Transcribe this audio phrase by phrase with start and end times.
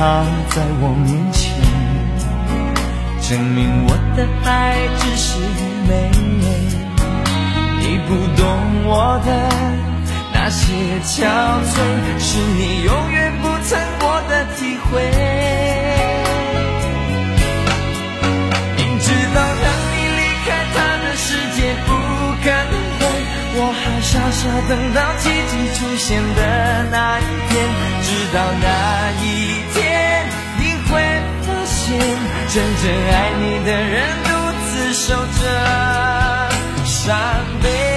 [0.00, 1.52] 他在我面前，
[3.20, 4.48] 证明我的爱
[4.98, 5.92] 只是愚昧。
[7.82, 8.42] 你不懂
[8.86, 9.28] 我的
[10.32, 10.72] 那些
[11.04, 11.28] 憔
[11.68, 11.76] 悴，
[12.18, 15.04] 是你永远不曾过的体会。
[18.78, 21.28] 明知道让你离开他的世
[21.60, 21.92] 界不
[22.40, 23.04] 可能会，
[23.52, 26.40] 我还傻傻等到奇迹出现的
[26.90, 27.20] 那一
[27.50, 27.52] 天，
[28.00, 28.64] 直到那
[29.20, 29.78] 一天
[32.48, 34.28] 真正爱你的人独
[34.68, 36.50] 自守着
[36.84, 37.16] 伤
[37.62, 37.89] 悲。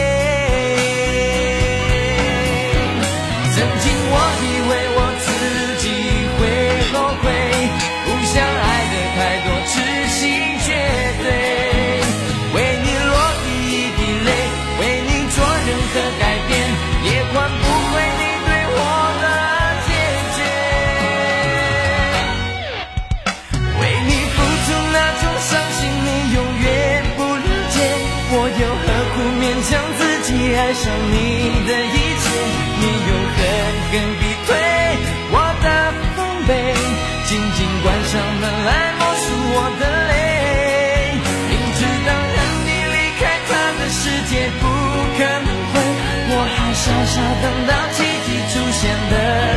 [47.04, 49.16] 傻傻等到奇迹出现的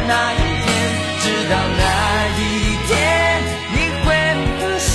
[0.08, 0.66] 那一天，
[1.22, 1.80] 直到那
[2.34, 2.42] 一
[2.88, 2.90] 天
[3.72, 4.06] 你会
[4.58, 4.90] 发现，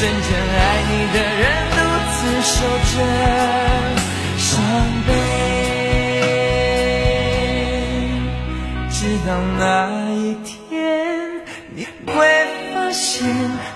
[0.00, 1.44] 真正爱你的人
[1.76, 1.78] 独
[2.16, 2.56] 自守
[2.88, 2.92] 着
[4.38, 4.48] 伤
[5.06, 5.08] 悲。
[8.90, 9.60] 直到那
[10.14, 10.16] 一
[10.46, 10.72] 天，
[11.74, 12.14] 你会
[12.72, 13.28] 发现，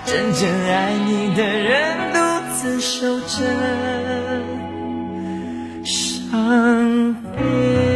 [0.06, 0.40] 真正
[0.70, 0.74] 爱
[1.06, 1.68] 你的人
[2.14, 2.18] 独
[2.54, 3.36] 自守着
[5.84, 7.89] 伤悲。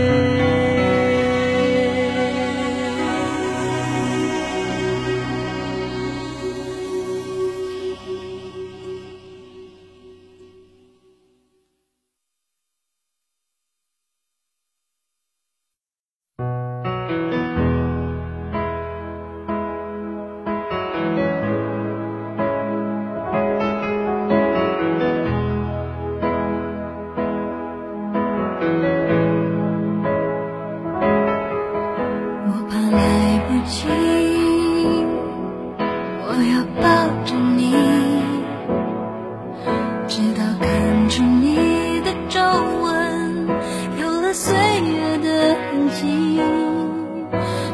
[45.95, 46.41] 的痕迹，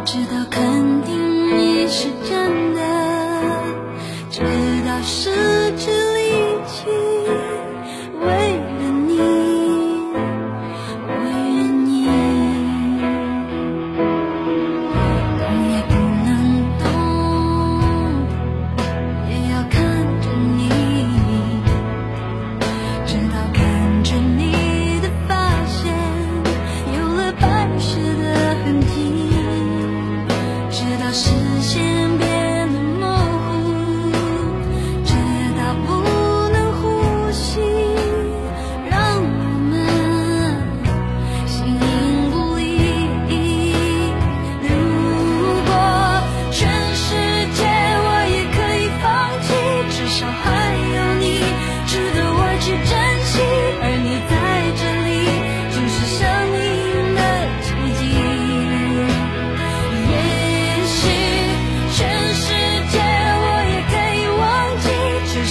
[0.04, 0.44] 直到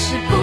[0.01, 0.38] 是不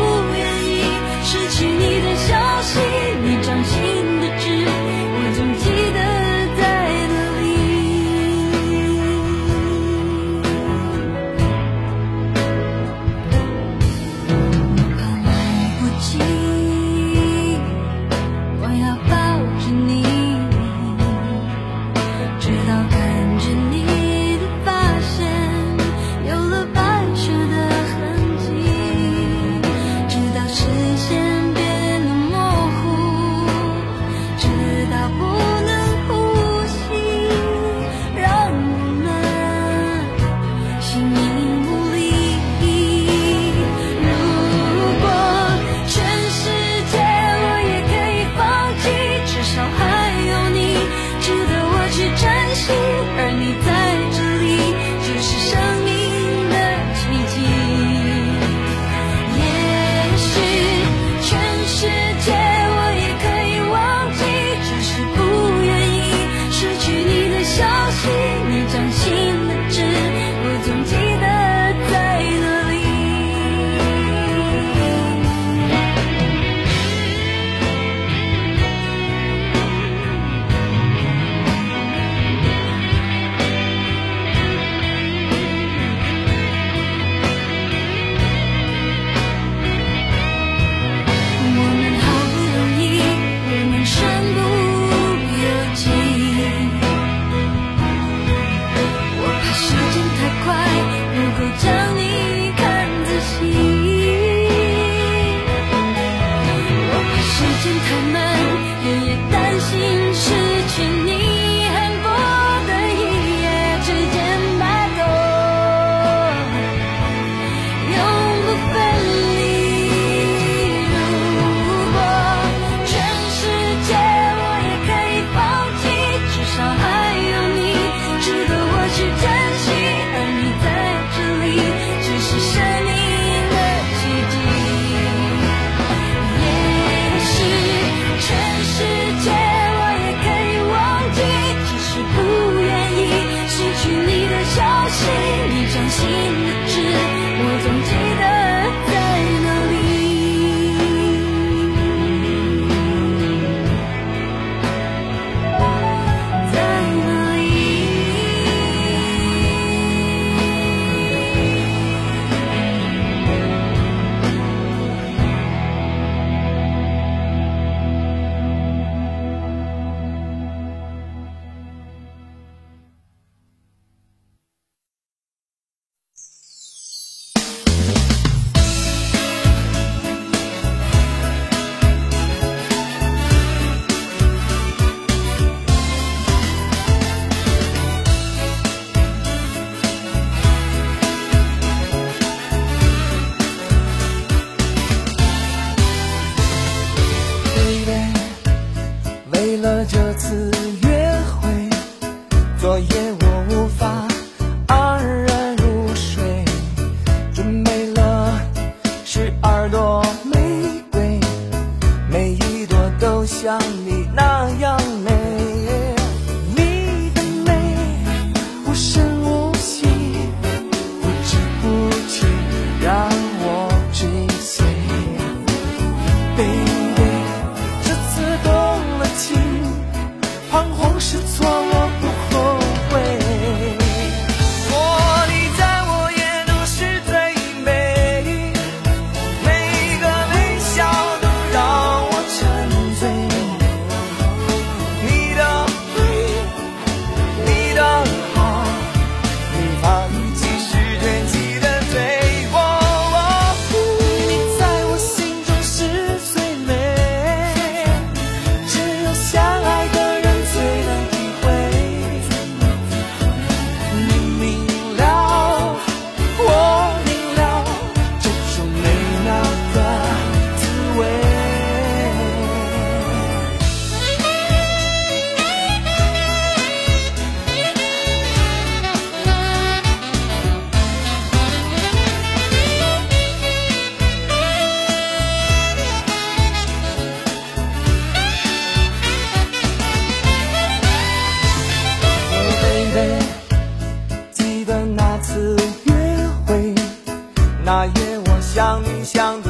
[299.07, 299.41] 想